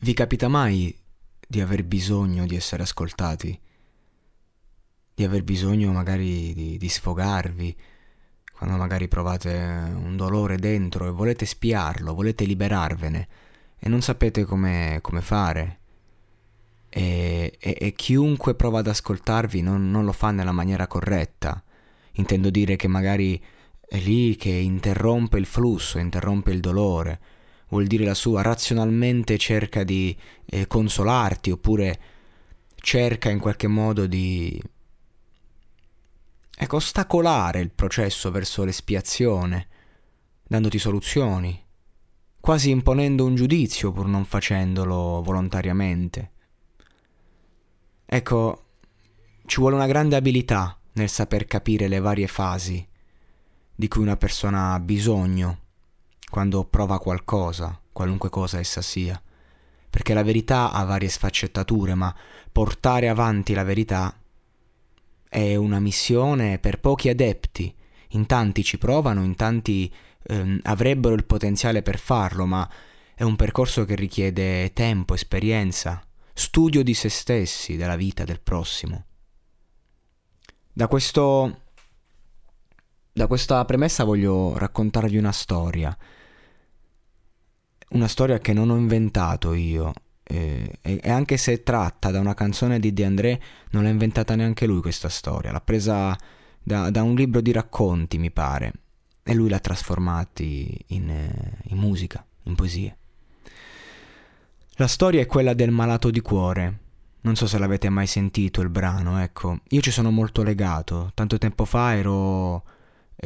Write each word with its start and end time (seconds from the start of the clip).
Vi 0.00 0.14
capita 0.14 0.46
mai 0.46 0.96
di 1.44 1.60
aver 1.60 1.82
bisogno 1.82 2.46
di 2.46 2.54
essere 2.54 2.84
ascoltati? 2.84 3.58
Di 5.12 5.24
aver 5.24 5.42
bisogno 5.42 5.90
magari 5.90 6.54
di, 6.54 6.78
di 6.78 6.88
sfogarvi? 6.88 7.76
Quando 8.56 8.76
magari 8.76 9.08
provate 9.08 9.52
un 9.52 10.16
dolore 10.16 10.56
dentro 10.56 11.08
e 11.08 11.10
volete 11.10 11.46
spiarlo, 11.46 12.14
volete 12.14 12.44
liberarvene 12.44 13.28
e 13.76 13.88
non 13.88 14.00
sapete 14.00 14.44
come, 14.44 15.00
come 15.02 15.20
fare? 15.20 15.78
E, 16.88 17.56
e, 17.58 17.76
e, 17.80 17.92
chiunque 17.94 18.54
prova 18.54 18.78
ad 18.78 18.86
ascoltarvi 18.86 19.62
non, 19.62 19.90
non 19.90 20.04
lo 20.04 20.12
fa 20.12 20.30
nella 20.30 20.52
maniera 20.52 20.86
corretta. 20.86 21.60
Intendo 22.12 22.50
dire 22.50 22.76
che 22.76 22.86
magari 22.86 23.42
è 23.80 23.98
lì 23.98 24.36
che 24.36 24.50
interrompe 24.50 25.38
il 25.38 25.46
flusso, 25.46 25.98
interrompe 25.98 26.52
il 26.52 26.60
dolore 26.60 27.20
vuol 27.68 27.86
dire 27.86 28.04
la 28.04 28.14
sua, 28.14 28.42
razionalmente 28.42 29.38
cerca 29.38 29.84
di 29.84 30.16
eh, 30.44 30.66
consolarti 30.66 31.50
oppure 31.50 32.00
cerca 32.76 33.30
in 33.30 33.38
qualche 33.38 33.66
modo 33.66 34.06
di 34.06 34.60
ecco, 36.56 36.76
ostacolare 36.76 37.60
il 37.60 37.70
processo 37.70 38.30
verso 38.30 38.64
l'espiazione, 38.64 39.68
dandoti 40.46 40.78
soluzioni, 40.78 41.64
quasi 42.40 42.70
imponendo 42.70 43.24
un 43.24 43.34
giudizio 43.34 43.92
pur 43.92 44.06
non 44.06 44.24
facendolo 44.24 45.22
volontariamente. 45.22 46.32
Ecco, 48.06 48.64
ci 49.44 49.60
vuole 49.60 49.76
una 49.76 49.86
grande 49.86 50.16
abilità 50.16 50.78
nel 50.94 51.08
saper 51.10 51.44
capire 51.44 51.88
le 51.88 52.00
varie 52.00 52.26
fasi 52.26 52.86
di 53.74 53.86
cui 53.86 54.02
una 54.02 54.16
persona 54.16 54.72
ha 54.72 54.80
bisogno 54.80 55.66
quando 56.28 56.64
prova 56.64 56.98
qualcosa, 56.98 57.80
qualunque 57.92 58.30
cosa 58.30 58.58
essa 58.58 58.82
sia. 58.82 59.20
Perché 59.90 60.14
la 60.14 60.22
verità 60.22 60.70
ha 60.70 60.84
varie 60.84 61.08
sfaccettature, 61.08 61.94
ma 61.94 62.14
portare 62.52 63.08
avanti 63.08 63.54
la 63.54 63.64
verità 63.64 64.14
è 65.28 65.54
una 65.56 65.80
missione 65.80 66.58
per 66.58 66.80
pochi 66.80 67.08
adepti. 67.08 67.74
In 68.12 68.26
tanti 68.26 68.62
ci 68.62 68.78
provano, 68.78 69.22
in 69.22 69.34
tanti 69.34 69.92
ehm, 70.28 70.60
avrebbero 70.64 71.14
il 71.14 71.24
potenziale 71.24 71.82
per 71.82 71.98
farlo, 71.98 72.46
ma 72.46 72.68
è 73.14 73.22
un 73.22 73.36
percorso 73.36 73.84
che 73.84 73.94
richiede 73.94 74.72
tempo, 74.72 75.14
esperienza, 75.14 76.00
studio 76.32 76.82
di 76.82 76.94
se 76.94 77.08
stessi, 77.08 77.76
della 77.76 77.96
vita 77.96 78.24
del 78.24 78.40
prossimo. 78.40 79.04
Da 80.72 80.86
questo 80.86 81.62
da 83.18 83.26
questa 83.26 83.64
premessa 83.64 84.04
voglio 84.04 84.56
raccontarvi 84.56 85.16
una 85.16 85.32
storia 85.32 85.96
una 87.90 88.08
storia 88.08 88.38
che 88.38 88.52
non 88.52 88.70
ho 88.70 88.76
inventato 88.76 89.54
io. 89.54 89.92
E, 90.22 90.78
e, 90.82 91.10
anche 91.10 91.38
se 91.38 91.54
è 91.54 91.62
tratta 91.62 92.10
da 92.10 92.20
una 92.20 92.34
canzone 92.34 92.78
di 92.78 92.92
De 92.92 93.04
André, 93.04 93.40
non 93.70 93.84
l'ha 93.84 93.88
inventata 93.88 94.34
neanche 94.34 94.66
lui 94.66 94.80
questa 94.80 95.08
storia. 95.08 95.52
L'ha 95.52 95.60
presa 95.60 96.16
da, 96.62 96.90
da 96.90 97.02
un 97.02 97.14
libro 97.14 97.40
di 97.40 97.52
racconti, 97.52 98.18
mi 98.18 98.30
pare. 98.30 98.72
E 99.22 99.34
lui 99.34 99.48
l'ha 99.48 99.58
trasformati 99.58 100.84
in, 100.88 101.30
in 101.62 101.76
musica, 101.78 102.24
in 102.44 102.54
poesie. 102.54 102.96
La 104.72 104.86
storia 104.86 105.20
è 105.20 105.26
quella 105.26 105.54
del 105.54 105.70
malato 105.70 106.10
di 106.10 106.20
cuore. 106.20 106.78
Non 107.20 107.34
so 107.34 107.46
se 107.46 107.58
l'avete 107.58 107.88
mai 107.88 108.06
sentito 108.06 108.60
il 108.60 108.68
brano, 108.68 109.20
ecco. 109.20 109.60
Io 109.68 109.80
ci 109.80 109.90
sono 109.90 110.10
molto 110.10 110.42
legato. 110.42 111.10
Tanto 111.14 111.36
tempo 111.38 111.64
fa 111.64 111.94
ero. 111.96 112.64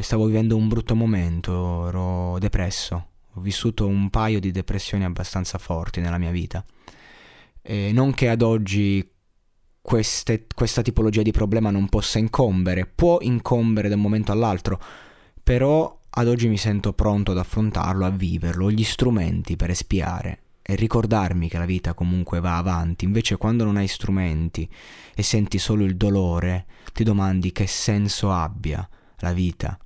stavo 0.01 0.27
vivendo 0.27 0.57
un 0.57 0.69
brutto 0.69 0.95
momento, 0.95 1.89
ero 1.89 2.39
depresso 2.39 3.09
ho 3.35 3.41
vissuto 3.41 3.87
un 3.87 4.11
paio 4.11 4.41
di 4.41 4.51
depressioni 4.51 5.05
abbastanza 5.05 5.59
forti 5.59 6.01
nella 6.01 6.19
mia 6.19 6.31
vita. 6.31 6.65
E 7.63 7.93
non 7.93 8.13
che 8.13 8.29
ad 8.29 8.43
oggi 8.43 9.09
queste, 9.81 10.47
questa 10.55 10.83
tipologia 10.83 11.23
di 11.23 11.31
problema 11.33 11.71
non 11.71 11.89
possa 11.89 12.19
incombere, 12.19 12.87
può 12.87 13.19
incombere 13.21 13.89
da 13.89 13.95
un 13.95 14.01
momento 14.01 14.33
all'altro, 14.33 14.81
però 15.43 15.99
ad 16.11 16.29
oggi 16.29 16.49
mi 16.49 16.59
sento 16.59 16.93
pronto 16.93 17.31
ad 17.31 17.39
affrontarlo, 17.39 18.05
a 18.05 18.11
viverlo, 18.11 18.67
ho 18.67 18.71
gli 18.71 18.85
strumenti 18.85 19.57
per 19.57 19.71
espiare 19.71 20.41
e 20.63 20.77
ricordarmi 20.77 21.49
che 21.49 21.59
la 21.59 21.65
vita 21.65 21.95
comunque 21.95 22.41
va 22.41 22.59
avanti. 22.59 23.05
Invece 23.05 23.37
quando 23.37 23.65
non 23.65 23.77
hai 23.77 23.89
strumenti 23.89 24.69
e 25.15 25.23
senti 25.23 25.59
solo 25.59 25.85
il 25.85 25.97
dolore, 25.97 26.67
ti 26.93 27.03
domandi 27.03 27.51
che 27.51 27.67
senso 27.67 28.31
abbia 28.31 28.87
la 29.19 29.33
vita 29.33 29.79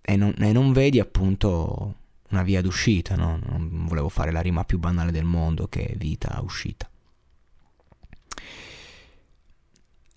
e 0.00 0.16
non, 0.16 0.34
e 0.38 0.52
non 0.52 0.72
vedi 0.72 0.98
appunto 0.98 1.94
una 2.30 2.42
via 2.42 2.60
d'uscita, 2.62 3.16
no? 3.16 3.38
non 3.42 3.86
volevo 3.86 4.08
fare 4.08 4.30
la 4.30 4.40
rima 4.40 4.64
più 4.64 4.78
banale 4.78 5.10
del 5.10 5.24
mondo 5.24 5.68
che 5.68 5.94
vita 5.96 6.38
uscita. 6.42 6.88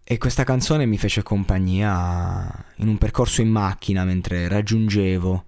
E 0.06 0.18
questa 0.18 0.44
canzone 0.44 0.85
mi 0.85 0.97
fece 0.97 1.24
compagnia 1.24 2.66
in 2.78 2.88
un 2.88 2.97
percorso 2.97 3.41
in 3.41 3.50
macchina 3.50 4.03
mentre 4.03 4.47
raggiungevo 4.47 5.46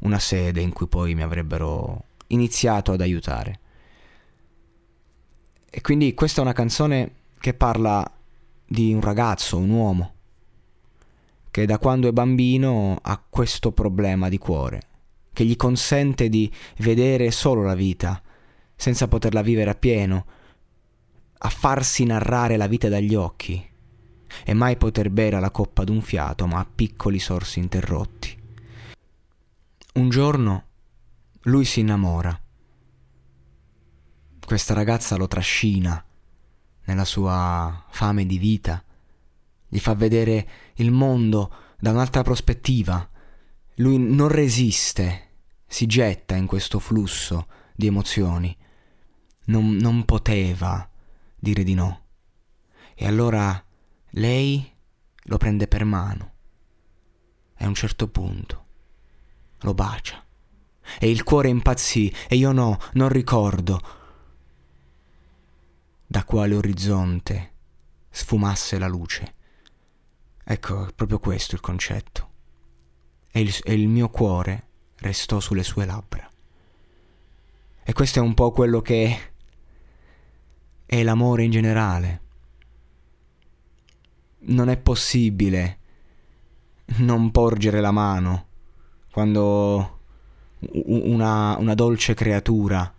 una 0.00 0.18
sede 0.18 0.60
in 0.60 0.72
cui 0.72 0.86
poi 0.86 1.14
mi 1.14 1.22
avrebbero 1.22 2.04
iniziato 2.28 2.92
ad 2.92 3.00
aiutare. 3.00 3.60
E 5.70 5.80
quindi 5.80 6.14
questa 6.14 6.40
è 6.40 6.44
una 6.44 6.52
canzone 6.52 7.14
che 7.40 7.54
parla 7.54 8.08
di 8.66 8.92
un 8.92 9.00
ragazzo, 9.00 9.56
un 9.56 9.70
uomo, 9.70 10.14
che 11.50 11.66
da 11.66 11.78
quando 11.78 12.06
è 12.06 12.12
bambino 12.12 12.98
ha 13.02 13.20
questo 13.28 13.72
problema 13.72 14.28
di 14.28 14.38
cuore 14.38 14.92
che 15.34 15.44
gli 15.44 15.56
consente 15.56 16.30
di 16.30 16.50
vedere 16.78 17.30
solo 17.30 17.62
la 17.62 17.74
vita, 17.74 18.22
senza 18.74 19.06
poterla 19.06 19.42
vivere 19.42 19.68
appieno, 19.68 20.26
a 21.36 21.48
farsi 21.50 22.04
narrare 22.04 22.56
la 22.56 22.66
vita 22.66 22.88
dagli 22.88 23.14
occhi, 23.14 23.62
e 24.44 24.54
mai 24.54 24.78
poter 24.78 25.10
bere 25.10 25.38
la 25.38 25.50
coppa 25.50 25.84
d'un 25.84 26.00
fiato, 26.00 26.46
ma 26.46 26.60
a 26.60 26.66
piccoli 26.72 27.18
sorsi 27.18 27.58
interrotti. 27.58 28.42
Un 29.94 30.08
giorno 30.08 30.64
lui 31.42 31.66
si 31.66 31.80
innamora. 31.80 32.40
Questa 34.46 34.72
ragazza 34.72 35.16
lo 35.16 35.28
trascina 35.28 36.02
nella 36.84 37.04
sua 37.04 37.84
fame 37.90 38.24
di 38.26 38.38
vita, 38.38 38.82
gli 39.68 39.78
fa 39.78 39.94
vedere 39.94 40.48
il 40.74 40.90
mondo 40.90 41.52
da 41.78 41.90
un'altra 41.90 42.22
prospettiva, 42.22 43.08
lui 43.76 43.98
non 43.98 44.28
resiste, 44.28 45.30
si 45.66 45.86
getta 45.86 46.36
in 46.36 46.46
questo 46.46 46.78
flusso 46.78 47.46
di 47.74 47.86
emozioni. 47.86 48.56
non, 49.46 49.76
non 49.76 50.04
poteva 50.04 50.88
dire 51.36 51.64
di 51.64 51.74
no. 51.74 52.02
E 52.94 53.06
allora 53.06 53.62
lei 54.10 54.72
lo 55.24 55.36
prende 55.36 55.66
per 55.66 55.84
mano 55.84 56.32
e 57.56 57.64
a 57.64 57.68
un 57.68 57.74
certo 57.74 58.08
punto 58.08 58.66
lo 59.60 59.74
bacia. 59.74 60.22
E 60.98 61.10
il 61.10 61.24
cuore 61.24 61.48
impazzì 61.48 62.14
e 62.28 62.36
io 62.36 62.52
no, 62.52 62.78
non 62.92 63.08
ricordo 63.08 63.80
da 66.06 66.24
quale 66.24 66.54
orizzonte 66.54 67.52
sfumasse 68.10 68.78
la 68.78 68.86
luce. 68.86 69.34
Ecco, 70.44 70.88
è 70.88 70.92
proprio 70.92 71.18
questo 71.18 71.54
il 71.54 71.62
concetto. 71.62 72.32
E 73.36 73.40
il, 73.40 73.52
e 73.64 73.74
il 73.74 73.88
mio 73.88 74.10
cuore 74.10 74.68
restò 74.98 75.40
sulle 75.40 75.64
sue 75.64 75.84
labbra. 75.84 76.30
E 77.82 77.92
questo 77.92 78.20
è 78.20 78.22
un 78.22 78.34
po' 78.34 78.52
quello 78.52 78.80
che 78.80 79.32
è 80.86 81.02
l'amore 81.02 81.42
in 81.42 81.50
generale. 81.50 82.20
Non 84.46 84.68
è 84.68 84.76
possibile 84.76 85.78
non 86.98 87.30
porgere 87.30 87.80
la 87.80 87.90
mano 87.90 88.46
quando 89.10 89.98
una, 90.72 91.56
una 91.58 91.74
dolce 91.74 92.14
creatura 92.14 92.92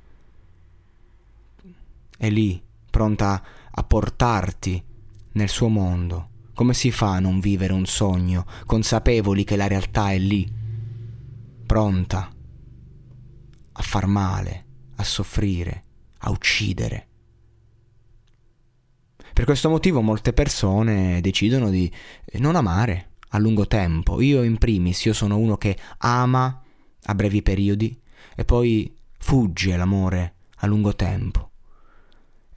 è 2.17 2.29
lì, 2.29 2.61
pronta 2.89 3.43
a 3.71 3.83
portarti 3.83 4.83
nel 5.33 5.49
suo 5.49 5.67
mondo. 5.67 6.29
Come 6.55 6.73
si 6.73 6.89
fa 6.89 7.15
a 7.15 7.19
non 7.19 7.41
vivere 7.41 7.73
un 7.73 7.85
sogno, 7.85 8.45
consapevoli 8.65 9.43
che 9.43 9.57
la 9.57 9.67
realtà 9.67 10.11
è 10.11 10.17
lì, 10.17 10.49
pronta 11.65 12.33
a 13.73 13.81
far 13.81 14.05
male, 14.05 14.65
a 14.95 15.03
soffrire, 15.03 15.83
a 16.19 16.29
uccidere? 16.29 17.07
Per 19.33 19.43
questo 19.43 19.67
motivo 19.67 19.99
molte 19.99 20.31
persone 20.31 21.19
decidono 21.19 21.69
di 21.69 21.91
non 22.35 22.55
amare 22.55 23.15
a 23.31 23.37
lungo 23.37 23.67
tempo. 23.67 24.21
Io 24.21 24.41
in 24.41 24.57
primis, 24.57 25.03
io 25.03 25.13
sono 25.13 25.37
uno 25.37 25.57
che 25.57 25.77
ama 25.97 26.63
a 27.03 27.15
brevi 27.15 27.41
periodi 27.41 27.99
e 28.33 28.45
poi 28.45 28.95
fugge 29.17 29.75
l'amore 29.75 30.35
a 30.59 30.67
lungo 30.67 30.95
tempo. 30.95 31.49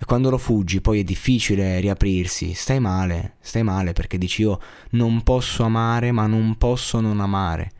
E 0.00 0.04
quando 0.04 0.30
lo 0.30 0.38
fuggi 0.38 0.80
poi 0.80 1.00
è 1.00 1.04
difficile 1.04 1.80
riaprirsi, 1.80 2.54
stai 2.54 2.78
male, 2.78 3.34
stai 3.40 3.64
male 3.64 3.92
perché 3.92 4.16
dici 4.16 4.42
io 4.42 4.60
non 4.90 5.24
posso 5.24 5.64
amare 5.64 6.12
ma 6.12 6.28
non 6.28 6.56
posso 6.56 7.00
non 7.00 7.18
amare. 7.18 7.72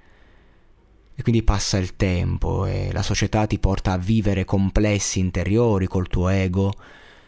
E 1.15 1.23
quindi 1.23 1.45
passa 1.45 1.79
il 1.79 1.95
tempo 1.95 2.67
e 2.67 2.91
la 2.93 3.03
società 3.03 3.47
ti 3.47 3.61
porta 3.61 3.93
a 3.93 3.99
vivere 3.99 4.45
complessi 4.45 5.21
interiori 5.21 5.87
col 5.87 6.09
tuo 6.09 6.29
ego, 6.29 6.73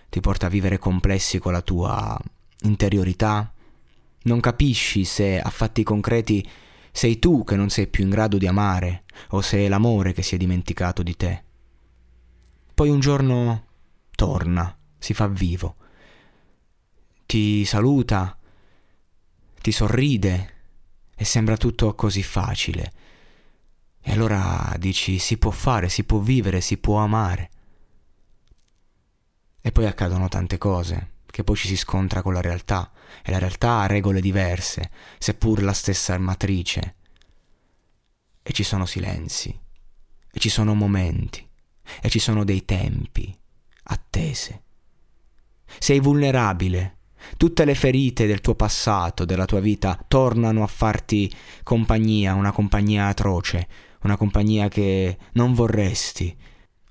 ti 0.08 0.20
porta 0.20 0.46
a 0.46 0.50
vivere 0.50 0.78
complessi 0.78 1.38
con 1.38 1.52
la 1.52 1.62
tua 1.62 2.18
interiorità. 2.62 3.52
Non 4.22 4.40
capisci 4.40 5.04
se 5.04 5.40
a 5.40 5.50
fatti 5.50 5.84
concreti 5.84 6.44
sei 6.90 7.20
tu 7.20 7.44
che 7.44 7.54
non 7.54 7.70
sei 7.70 7.86
più 7.86 8.02
in 8.02 8.10
grado 8.10 8.38
di 8.38 8.48
amare 8.48 9.04
o 9.30 9.40
se 9.40 9.64
è 9.64 9.68
l'amore 9.68 10.12
che 10.12 10.22
si 10.22 10.34
è 10.34 10.38
dimenticato 10.38 11.04
di 11.04 11.16
te. 11.16 11.44
Poi 12.74 12.88
un 12.90 12.98
giorno 12.98 13.66
torna 14.16 14.74
si 15.00 15.12
fa 15.12 15.26
vivo, 15.26 15.76
ti 17.26 17.64
saluta, 17.64 18.38
ti 19.60 19.72
sorride 19.72 20.54
e 21.14 21.24
sembra 21.24 21.56
tutto 21.56 21.94
così 21.94 22.22
facile. 22.22 22.92
E 24.00 24.12
allora 24.12 24.74
dici 24.78 25.18
si 25.18 25.36
può 25.36 25.50
fare, 25.50 25.88
si 25.88 26.04
può 26.04 26.18
vivere, 26.18 26.60
si 26.60 26.78
può 26.78 26.98
amare. 26.98 27.50
E 29.60 29.72
poi 29.72 29.86
accadono 29.86 30.28
tante 30.28 30.56
cose, 30.58 31.10
che 31.26 31.44
poi 31.44 31.56
ci 31.56 31.68
si 31.68 31.76
scontra 31.76 32.22
con 32.22 32.32
la 32.32 32.40
realtà, 32.40 32.90
e 33.22 33.30
la 33.30 33.38
realtà 33.38 33.80
ha 33.80 33.86
regole 33.86 34.20
diverse, 34.20 34.90
seppur 35.18 35.62
la 35.62 35.74
stessa 35.74 36.16
matrice. 36.18 36.96
E 38.42 38.52
ci 38.52 38.62
sono 38.62 38.86
silenzi, 38.86 39.50
e 40.32 40.38
ci 40.38 40.48
sono 40.48 40.74
momenti, 40.74 41.46
e 42.00 42.08
ci 42.08 42.18
sono 42.18 42.44
dei 42.44 42.64
tempi, 42.64 43.38
attese. 43.84 44.62
Sei 45.78 46.00
vulnerabile. 46.00 46.96
Tutte 47.36 47.64
le 47.64 47.74
ferite 47.74 48.26
del 48.26 48.40
tuo 48.40 48.54
passato, 48.54 49.24
della 49.24 49.44
tua 49.44 49.60
vita, 49.60 50.02
tornano 50.08 50.62
a 50.62 50.66
farti 50.66 51.32
compagnia, 51.62 52.34
una 52.34 52.52
compagnia 52.52 53.06
atroce, 53.06 53.68
una 54.02 54.16
compagnia 54.16 54.68
che 54.68 55.18
non 55.32 55.52
vorresti, 55.52 56.36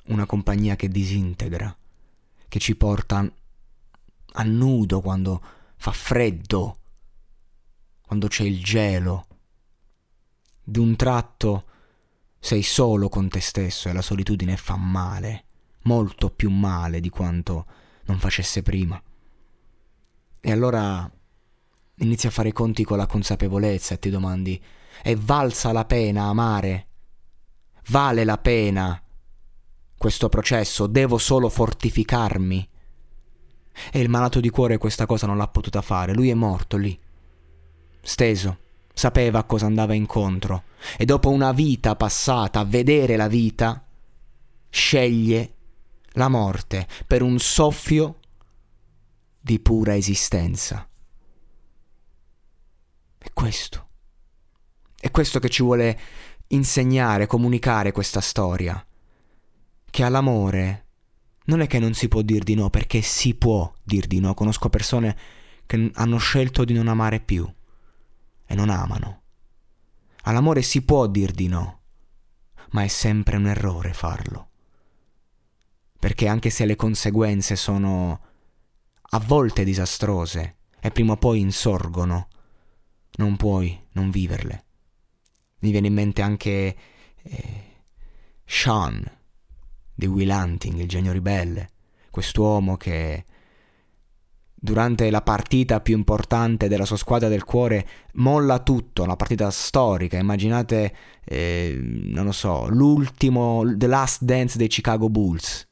una 0.06 0.26
compagnia 0.26 0.76
che 0.76 0.88
disintegra, 0.88 1.76
che 2.48 2.60
ci 2.60 2.76
porta 2.76 3.32
a 4.34 4.44
nudo 4.44 5.02
quando 5.02 5.42
fa 5.76 5.92
freddo, 5.92 6.78
quando 8.02 8.28
c'è 8.28 8.44
il 8.44 8.64
gelo. 8.64 9.26
D'un 10.64 10.96
tratto 10.96 11.66
sei 12.40 12.62
solo 12.62 13.10
con 13.10 13.28
te 13.28 13.40
stesso 13.40 13.90
e 13.90 13.94
la 13.94 14.02
solitudine 14.02 14.56
fa 14.56 14.78
male, 14.78 15.46
molto 15.84 16.30
più 16.30 16.50
male 16.50 17.00
di 17.00 17.10
quanto 17.10 17.66
non 18.10 18.20
facesse 18.20 18.62
prima. 18.62 19.02
E 20.42 20.52
allora 20.52 21.10
inizi 22.02 22.28
a 22.28 22.32
fare 22.32 22.50
i 22.50 22.54
conti 22.54 22.84
con 22.84 22.98
la 22.98 23.06
consapevolezza 23.06 23.94
e 23.94 24.00
ti 24.00 24.10
domandi, 24.10 24.62
è 25.02 25.16
valsa 25.16 25.72
la 25.72 25.86
pena 25.86 26.24
amare? 26.24 26.88
Vale 27.90 28.24
la 28.24 28.38
pena 28.38 29.02
questo 29.98 30.30
processo? 30.30 30.88
Devo 30.88 31.18
solo 31.18 31.50
fortificarmi? 31.50 32.70
E 33.92 34.00
il 34.00 34.10
malato 34.10 34.40
di 34.40 34.50
cuore 34.50 34.78
questa 34.78 35.06
cosa 35.06 35.28
non 35.28 35.38
l'ha 35.38 35.48
potuta 35.48 35.82
fare, 35.82 36.14
lui 36.14 36.30
è 36.30 36.34
morto 36.34 36.78
lì, 36.78 36.98
steso, 38.02 38.58
sapeva 38.94 39.40
a 39.40 39.44
cosa 39.44 39.68
andava 39.68 39.94
incontro 39.94 40.64
e 40.98 41.06
dopo 41.06 41.30
una 41.30 41.54
vita 41.54 41.96
passata 41.96 42.60
a 42.60 42.66
vedere 42.66 43.16
la 43.16 43.28
vita, 43.28 43.86
sceglie 44.70 45.54
la 46.20 46.28
morte 46.28 46.86
per 47.08 47.22
un 47.22 47.40
soffio 47.40 48.20
di 49.40 49.58
pura 49.60 49.96
esistenza. 49.96 50.88
È 53.18 53.32
questo. 53.34 53.88
È 55.00 55.10
questo 55.12 55.40
che 55.40 55.48
ci 55.48 55.64
vuole 55.64 56.00
insegnare, 56.48 57.26
comunicare 57.26 57.94
questa 57.94 58.20
storia. 58.20 58.86
Che 59.90 60.04
all'amore 60.04 60.88
non 61.46 61.62
è 61.62 61.68
che 61.68 61.80
non 61.80 61.94
si 61.94 62.10
può 62.10 62.22
dir 62.22 62.44
di 62.44 62.54
no, 62.54 62.70
perché 62.70 63.02
si 63.02 63.36
può 63.36 63.74
dir 63.82 64.06
di 64.06 64.20
no. 64.20 64.34
Conosco 64.34 64.68
persone 64.68 65.18
che 65.66 65.90
hanno 65.94 66.18
scelto 66.18 66.66
di 66.66 66.74
non 66.74 66.90
amare 66.90 67.22
più 67.22 67.50
e 68.46 68.56
non 68.56 68.70
amano. 68.70 69.22
All'amore 70.24 70.64
si 70.64 70.82
può 70.82 71.08
dir 71.08 71.32
di 71.32 71.48
no, 71.48 71.80
ma 72.72 72.84
è 72.84 72.88
sempre 72.88 73.38
un 73.38 73.48
errore 73.48 73.94
farlo 73.94 74.49
perché 76.00 76.28
anche 76.28 76.50
se 76.50 76.66
le 76.66 76.78
conseguenze 76.78 77.58
sono 77.58 78.22
a 79.12 79.20
volte 79.20 79.66
disastrose 79.66 80.56
e 80.80 80.92
prima 80.92 81.14
o 81.14 81.18
poi 81.18 81.42
insorgono, 81.42 82.30
non 83.18 83.36
puoi 83.36 83.78
non 83.92 84.10
viverle. 84.10 84.64
Mi 85.60 85.72
viene 85.72 85.88
in 85.88 85.94
mente 85.94 86.22
anche 86.22 86.76
eh, 87.22 87.64
Sean 88.46 89.04
di 89.94 90.06
Will 90.06 90.30
Hunting, 90.30 90.80
il 90.80 90.88
genio 90.88 91.12
ribelle, 91.12 91.70
quest'uomo 92.10 92.78
che 92.78 93.26
durante 94.62 95.10
la 95.10 95.22
partita 95.22 95.82
più 95.82 95.98
importante 95.98 96.70
della 96.70 96.86
sua 96.86 96.96
squadra 96.96 97.28
del 97.28 97.44
cuore 97.44 97.88
molla 98.14 98.60
tutto, 98.60 99.04
una 99.04 99.18
partita 99.18 99.52
storica, 99.52 100.18
immaginate, 100.18 100.96
eh, 101.26 101.78
non 101.78 102.24
lo 102.24 102.32
so, 102.32 102.70
l'ultimo, 102.70 103.64
The 103.76 103.88
Last 103.88 104.24
Dance 104.24 104.58
dei 104.58 104.68
Chicago 104.70 105.10
Bulls 105.10 105.68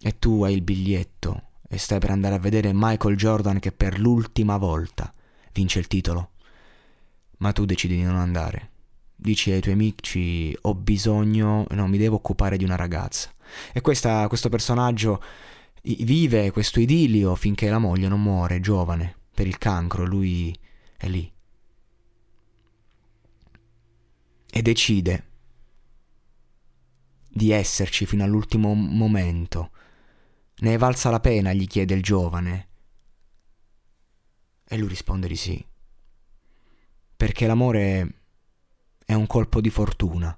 e 0.00 0.18
tu 0.18 0.44
hai 0.44 0.54
il 0.54 0.62
biglietto 0.62 1.42
e 1.68 1.78
stai 1.78 1.98
per 1.98 2.10
andare 2.10 2.34
a 2.34 2.38
vedere 2.38 2.70
Michael 2.72 3.16
Jordan 3.16 3.58
che 3.58 3.72
per 3.72 3.98
l'ultima 3.98 4.56
volta 4.56 5.12
vince 5.52 5.78
il 5.78 5.86
titolo. 5.86 6.30
Ma 7.38 7.52
tu 7.52 7.64
decidi 7.64 7.96
di 7.96 8.02
non 8.02 8.16
andare. 8.16 8.70
Dici 9.14 9.50
ai 9.50 9.60
tuoi 9.60 9.74
amici 9.74 10.56
ho 10.60 10.74
bisogno, 10.74 11.66
no, 11.70 11.86
mi 11.86 11.98
devo 11.98 12.16
occupare 12.16 12.56
di 12.56 12.64
una 12.64 12.76
ragazza. 12.76 13.30
E 13.72 13.80
questa, 13.80 14.28
questo 14.28 14.48
personaggio 14.48 15.22
vive 15.82 16.50
questo 16.50 16.80
idilio 16.80 17.34
finché 17.34 17.68
la 17.68 17.78
moglie 17.78 18.08
non 18.08 18.22
muore, 18.22 18.60
giovane, 18.60 19.16
per 19.34 19.46
il 19.46 19.58
cancro, 19.58 20.04
lui 20.04 20.56
è 20.96 21.08
lì. 21.08 21.30
E 24.50 24.62
decide 24.62 25.24
di 27.28 27.50
esserci 27.50 28.06
fino 28.06 28.24
all'ultimo 28.24 28.72
momento 28.72 29.70
ne 30.58 30.74
è 30.74 30.78
valsa 30.78 31.10
la 31.10 31.20
pena? 31.20 31.52
gli 31.52 31.66
chiede 31.66 31.94
il 31.94 32.02
giovane. 32.02 32.68
E 34.68 34.76
lui 34.76 34.88
risponde 34.88 35.28
di 35.28 35.36
sì. 35.36 35.64
Perché 37.16 37.46
l'amore 37.46 38.14
è 39.04 39.14
un 39.14 39.26
colpo 39.26 39.60
di 39.60 39.70
fortuna. 39.70 40.36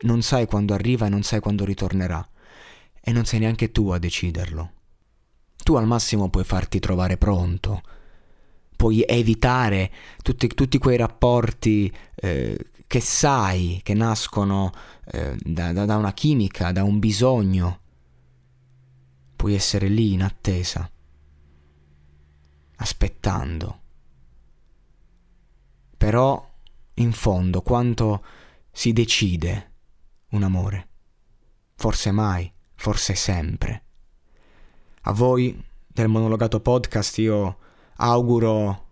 Non 0.00 0.22
sai 0.22 0.46
quando 0.46 0.74
arriva 0.74 1.06
e 1.06 1.08
non 1.08 1.22
sai 1.22 1.40
quando 1.40 1.64
ritornerà. 1.64 2.26
e 3.00 3.12
non 3.12 3.24
sei 3.24 3.40
neanche 3.40 3.72
tu 3.72 3.88
a 3.88 3.98
deciderlo. 3.98 4.72
Tu 5.62 5.74
al 5.74 5.86
massimo 5.86 6.28
puoi 6.28 6.44
farti 6.44 6.78
trovare 6.78 7.16
pronto, 7.16 7.80
puoi 8.76 9.02
evitare 9.06 9.90
tutti, 10.22 10.46
tutti 10.48 10.78
quei 10.78 10.96
rapporti 10.98 11.90
eh, 12.14 12.66
che 12.86 13.00
sai 13.00 13.80
che 13.82 13.94
nascono 13.94 14.72
eh, 15.06 15.36
da, 15.40 15.72
da, 15.72 15.84
da 15.84 15.96
una 15.96 16.12
chimica, 16.12 16.70
da 16.72 16.84
un 16.84 16.98
bisogno. 16.98 17.80
Puoi 19.48 19.60
essere 19.60 19.88
lì 19.88 20.12
in 20.12 20.22
attesa, 20.22 20.90
aspettando. 22.76 23.80
Però, 25.96 26.54
in 26.92 27.12
fondo, 27.12 27.62
quanto 27.62 28.22
si 28.70 28.92
decide 28.92 29.72
un 30.32 30.42
amore? 30.42 30.88
Forse 31.76 32.10
mai, 32.10 32.52
forse 32.74 33.14
sempre. 33.14 33.84
A 35.04 35.12
voi 35.12 35.64
del 35.86 36.08
monologato 36.08 36.60
podcast 36.60 37.16
io 37.16 37.58
auguro 37.96 38.88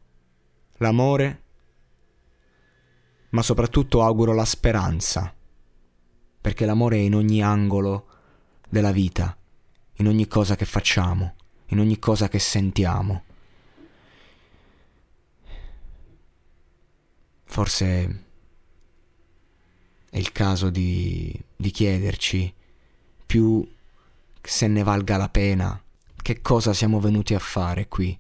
l'amore 0.79 1.43
ma 3.29 3.43
soprattutto 3.43 4.03
auguro 4.03 4.33
la 4.33 4.47
speranza, 4.47 5.35
perché 6.41 6.65
l'amore 6.65 6.97
è 6.97 7.01
in 7.01 7.15
ogni 7.15 7.43
angolo 7.43 8.07
della 8.71 8.93
vita, 8.93 9.36
in 9.97 10.09
ogni 10.09 10.26
cosa 10.26 10.57
che 10.57 10.65
facciamo, 10.65 11.35
in 11.67 11.81
ogni 11.81 11.99
cosa 11.99 12.29
che 12.29 12.38
sentiamo. 12.38 13.25
Forse 17.45 18.25
è 20.11 20.19
il 20.19 20.33
caso 20.33 20.71
di, 20.71 21.38
di 21.57 21.71
chiederci 21.71 22.53
più 23.25 23.67
se 24.43 24.67
ne 24.67 24.83
valga 24.83 25.17
la 25.17 25.29
pena, 25.29 25.81
che 26.23 26.41
cosa 26.41 26.73
siamo 26.73 27.00
venuti 27.00 27.35
a 27.35 27.38
fare 27.38 27.88
qui, 27.88 28.19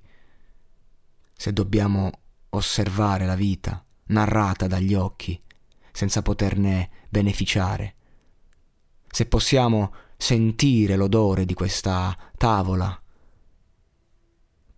se 1.32 1.52
dobbiamo 1.52 2.10
osservare 2.50 3.26
la 3.26 3.36
vita 3.36 3.84
narrata 4.06 4.66
dagli 4.66 4.94
occhi, 4.94 5.40
senza 5.92 6.22
poterne 6.22 6.90
beneficiare. 7.08 7.94
Se 9.08 9.26
possiamo 9.26 9.92
sentire 10.16 10.96
l'odore 10.96 11.44
di 11.44 11.54
questa 11.54 12.16
tavola, 12.36 13.00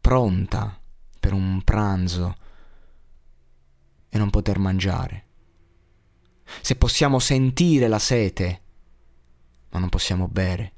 pronta 0.00 0.80
per 1.20 1.32
un 1.32 1.62
pranzo 1.62 2.34
e 4.08 4.18
non 4.18 4.30
poter 4.30 4.58
mangiare. 4.58 5.26
Se 6.62 6.76
possiamo 6.76 7.18
sentire 7.18 7.88
la 7.88 7.98
sete, 7.98 8.62
ma 9.70 9.78
non 9.78 9.88
possiamo 9.88 10.28
bere. 10.28 10.72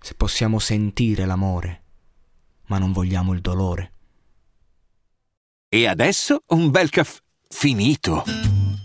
Se 0.00 0.14
possiamo 0.14 0.58
sentire 0.58 1.26
l'amore, 1.26 1.82
ma 2.66 2.78
non 2.78 2.92
vogliamo 2.92 3.32
il 3.32 3.40
dolore. 3.40 3.92
E 5.68 5.86
adesso 5.86 6.44
un 6.48 6.70
bel 6.70 6.88
caffè 6.88 7.20
finito. 7.48 8.47